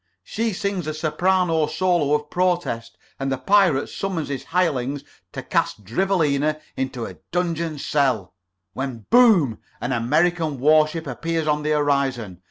She 0.23 0.51
sings 0.51 0.87
a 0.87 0.95
soprano 0.95 1.67
solo 1.67 2.15
of 2.15 2.31
protest, 2.31 2.97
and 3.19 3.31
the 3.31 3.37
pirate 3.37 3.85
summons 3.87 4.29
his 4.29 4.45
hirelings 4.45 5.03
to 5.31 5.43
cast 5.43 5.83
Drivelina 5.83 6.59
into 6.75 7.05
a 7.05 7.17
Donjuan 7.31 7.77
cell, 7.77 8.33
when 8.73 9.05
boom! 9.11 9.59
an 9.79 9.91
American 9.91 10.59
war 10.59 10.87
ship 10.87 11.05
appears 11.05 11.45
on 11.45 11.61
the 11.61 11.69
horizon. 11.69 12.39